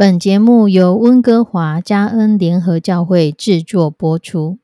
[0.00, 4.60] 本节目由温哥华加恩联合教会制作播出。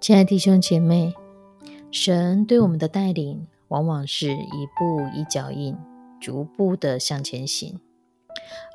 [0.00, 1.14] 亲爱的弟兄姐妹，
[1.92, 5.76] 神对我们的带领，往往是一步一脚印，
[6.20, 7.78] 逐步的向前行。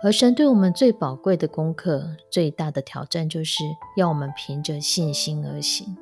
[0.02, 3.66] 而神对我们最宝贵的功课，最大的挑战，就是
[3.98, 5.98] 要我们凭着信心而行。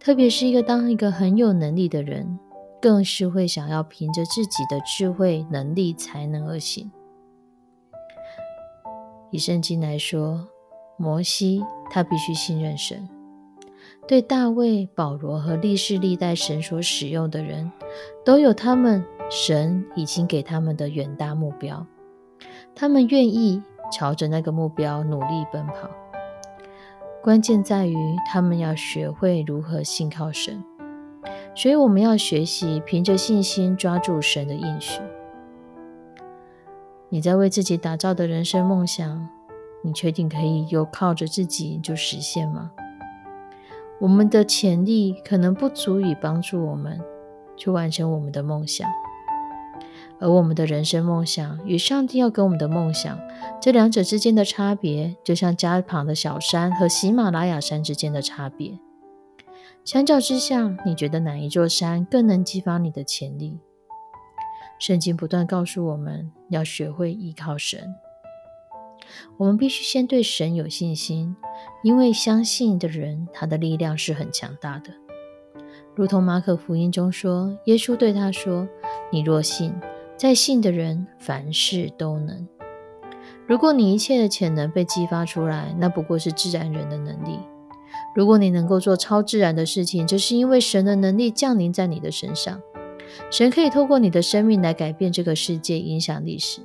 [0.00, 2.38] 特别是一个当一个很有能力的人，
[2.80, 6.90] 更是会想要凭着自己的智慧、能力、才能而行。
[9.30, 10.48] 以圣经来说，
[10.96, 13.06] 摩西他必须信任神。
[14.08, 17.70] 对大卫、保罗和历世历代神所使用的人，
[18.24, 21.86] 都有他们神已经给他们的远大目标，
[22.74, 25.90] 他们愿意朝着那个目标努力奔跑。
[27.22, 30.64] 关键在于他们要学会如何信靠神，
[31.54, 35.02] 所以我们要学习凭着信心抓住神的应许。
[37.10, 39.28] 你在为自己打造的人生梦想，
[39.82, 42.70] 你确定可以又靠着自己就实现吗？
[44.00, 46.98] 我们的潜力可能不足以帮助我们
[47.54, 48.88] 去完成我们的梦想。
[50.20, 53.18] 而我们的人生梦想与上帝要给我们的梦想，
[53.60, 58.78] 这两者之间的差别，就像家旁的小山和喜马拉雅山之间的差别。
[59.82, 63.58] 相较之下，你觉得哪一座山更能激发你的潜力？
[64.78, 67.94] 圣经不断告诉我们要学会依靠神。
[69.38, 71.34] 我们必须先对神有信心，
[71.82, 74.90] 因为相信的人，他的力量是很强大的。
[75.94, 78.68] 如同马可福音中说，耶稣对他说
[79.10, 79.74] ：“你若信。”
[80.20, 82.46] 在信的人，凡事都能。
[83.46, 87.40] 如果你一切的潜能被激发出来，那不过是自然人的能力。
[88.14, 92.60] 如果你能够做超自然的事情，这是因为神的能力降临在你的身上。
[93.30, 96.60] 神可以透过你的生命来改变这个世界，影响历史。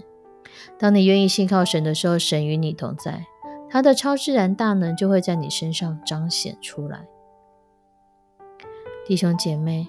[0.78, 3.26] 当你愿意信靠神的时候，神与你同在，
[3.70, 7.08] 他的超自然大能就会在你身上彰显出来。
[9.08, 9.88] 弟兄姐妹，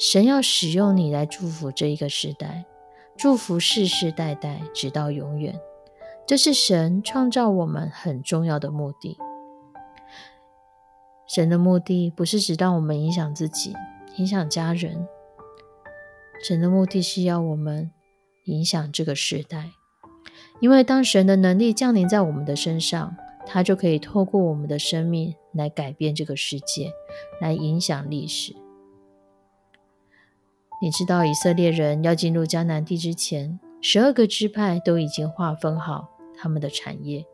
[0.00, 2.64] 神要使用你来祝福这一个时代。
[3.16, 5.58] 祝福世世代代，直到永远。
[6.26, 9.16] 这是神创造我们很重要的目的。
[11.26, 13.74] 神的目的不是只让我们影响自己、
[14.16, 15.06] 影响家人，
[16.42, 17.90] 神的目的是要我们
[18.44, 19.70] 影响这个时代。
[20.60, 26.92] 因为当神的能力降临在我们的身上，他就可以透过我们的生命来改变这个世界，
[27.40, 28.54] 来影响历史。
[30.80, 37.24] 你知道以色列人要进入迦南地之前，十二个支派都已经划分好他们的产业。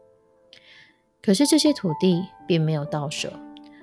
[1.23, 3.29] 可是这些土地并没有到手，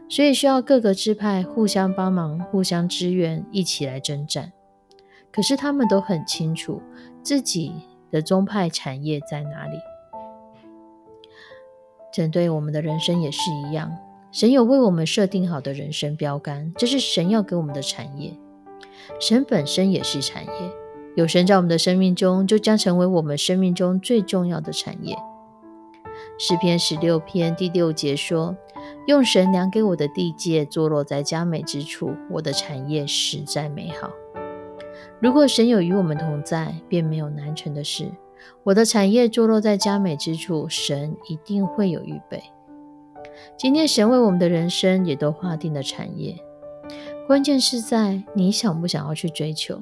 [0.07, 4.53] 所以需要各个支派互相帮忙、互相支援，一起来征战。
[5.31, 6.81] 可是他们都很清楚
[7.21, 7.73] 自己
[8.09, 9.77] 的宗派产业在哪里。
[12.13, 13.95] 针对我们的人生也是一样，
[14.31, 18.33] 神有为我们设定好的人生标杆，这是神要给我们的产业。
[19.19, 20.51] 神本身也是产业，
[21.15, 25.15] 有神在我们的生命中，就将成为我们生命中最重要的产业。
[26.39, 28.55] 诗篇十六篇第六节说
[29.07, 34.09] ：“用神量给我的地界，坐落在佳美之处，我的产业实在美好。”
[35.19, 38.11] 如果神有与我们同在，便没有难成的事。
[38.63, 42.43] 我的产业坐落在佳美之处，神一定会有预备。
[43.57, 46.37] 今天神为我们的人生也都划定了产业。
[47.27, 49.81] 关键是在你想不想要去追求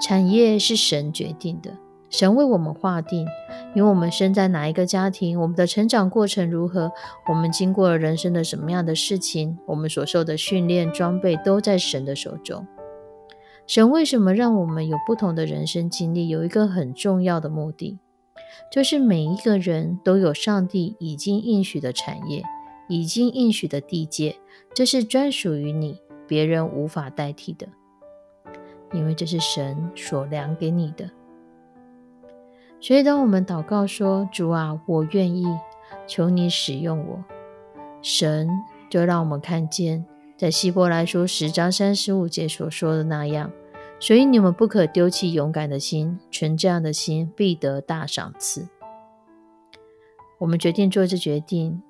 [0.00, 1.76] 产业是神决定的，
[2.08, 3.26] 神为我们划定，
[3.74, 6.92] 因为我们生在哪一个家庭，我们的成长过程如何，
[7.28, 12.64] 我们经过了人生的什么样的事情，我们所受的训练装备都在神的手中。
[13.66, 16.28] 神为什么让我们有不同的人生经历？
[16.28, 17.98] 有一个很重要的目的，
[18.70, 22.44] 就是每一个人都有上帝已经应许的产业，
[22.88, 24.36] 已经应许的地界，
[24.72, 25.98] 这是专属于你。
[26.26, 27.66] 别人无法代替的，
[28.92, 31.10] 因为这是神所量给你的。
[32.80, 35.46] 所以，当我们祷告说：“主啊，我愿意，
[36.06, 37.24] 求你使用我。”
[38.02, 38.48] 神
[38.90, 40.04] 就让我们看见，
[40.36, 43.50] 在希伯来书十章三十五节所说的那样。
[43.98, 48.68] 所以，你们不可丢弃勇敢的心，存这样的心，必得大赏赐。
[50.40, 51.82] 我们决定做这决定，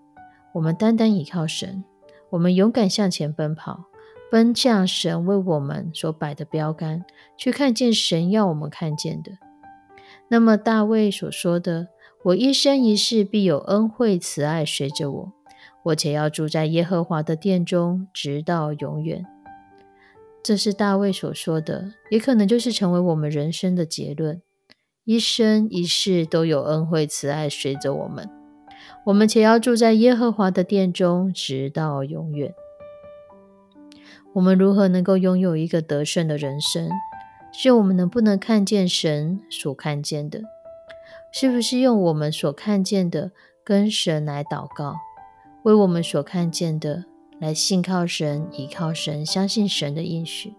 [0.53, 1.83] 我们单单依靠神，
[2.31, 3.87] 我们勇敢向前奔跑。
[4.35, 7.05] 奔向神为我们所摆的标杆，
[7.37, 9.31] 去看见神要我们看见的。
[10.27, 11.87] 那么大卫所说的
[12.25, 15.33] ：“我一生一世必有恩惠慈爱随着我，
[15.85, 19.25] 我且要住在耶和华的殿中，直到永远。”
[20.43, 24.43] 这是大卫所说的，也可能就是成为我们人生的结论。
[25.05, 28.29] 一生一世都有恩惠慈爱随着我们，
[29.07, 32.53] 我们且要住在耶和华的殿中，直到永远。
[34.35, 36.91] 我们如何能够拥有一个得胜的人生？
[37.53, 40.43] 是我们能不能看见神所看见的？
[41.33, 43.31] 是不是用我们所看见的
[43.65, 44.97] 跟神来祷告，
[45.63, 47.05] 为我们所看见的
[47.39, 50.55] 来信靠神、依靠神、相信神的应许，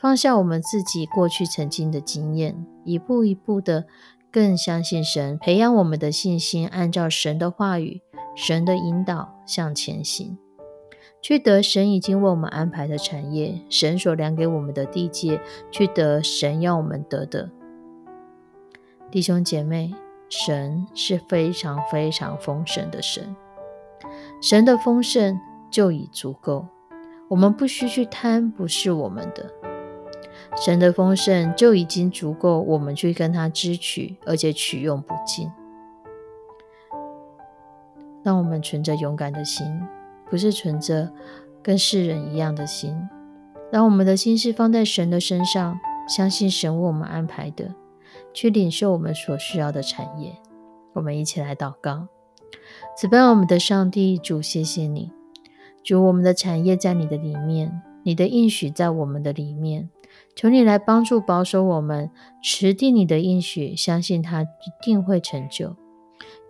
[0.00, 3.86] 放下我们自己过去曾经的经验，一步一步的
[4.32, 8.02] 更相信神，培养我们的信心，按照神的话语、
[8.34, 10.36] 神的引导向前行。
[11.24, 15.40] 去得神已经为我们安排的产业，神所量给我们的地界，
[15.70, 17.48] 去得神要我们得的。
[19.10, 19.94] 弟兄姐妹，
[20.28, 23.34] 神是非常非常丰盛的神，
[24.42, 25.40] 神的丰盛
[25.70, 26.66] 就已足够，
[27.28, 29.50] 我们不需去贪不是我们的。
[30.54, 35.50] 神的丰盛就已经足够，我们去跟他支取，而且取用不尽。
[38.22, 39.64] 让我们存着勇敢的心。
[40.30, 41.12] 不是存着
[41.62, 42.96] 跟世人一样的心，
[43.70, 45.78] 让我们的心是放在神的身上，
[46.08, 47.74] 相信神为我们安排的，
[48.32, 50.34] 去领受我们所需要的产业。
[50.94, 52.08] 我们一起来祷告：
[52.96, 55.10] 慈悲我们的上帝主，谢谢你，
[55.82, 59.90] 主，我们的产业在你的里面，你的应许在我们的里面，
[60.36, 62.10] 求你来帮助保守我们，
[62.42, 64.46] 持定你的应许，相信它一
[64.82, 65.76] 定会成就。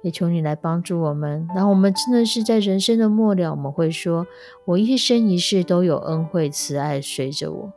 [0.04, 4.26] 也求你来帮助我们，然后我们真的是在人生的末了，我们会说
[4.66, 7.72] ：“我一生一世都有恩惠慈爱随着我。”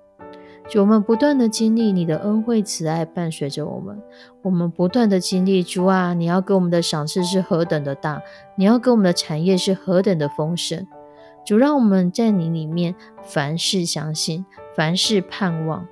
[0.68, 3.98] 就我们不断的经历你的恩惠慈爱伴随着我们，
[4.42, 8.22] 我们不断的经历主啊，你要给我们的赏赐是何等的大，
[8.58, 10.86] 你要给我们的产业是何等的丰盛。
[11.46, 12.94] 主让我们在你里面
[13.24, 14.46] 凡事相信，
[14.76, 15.88] 凡事盼望。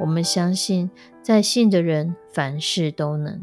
[0.00, 0.90] 我们相信，
[1.22, 3.42] 在信的人凡事都能。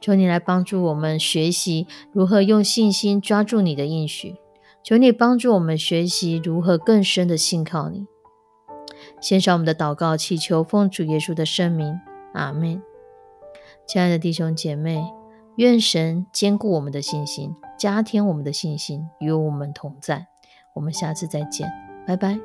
[0.00, 4.36] 求你来帮助我们学习如何用信心抓住你的应许。
[4.82, 8.06] 求你帮助我们学习如何更深的信靠你。
[9.20, 12.00] 献上我们的祷告，祈求奉主耶稣的圣名，
[12.32, 12.82] 阿门。
[13.86, 15.04] 亲爱的弟兄姐妹，
[15.56, 20.28] 愿神坚固我们的信心，加添我们的信心，与我们同在。
[20.74, 21.70] 我们下次再见，
[22.06, 22.38] 拜拜。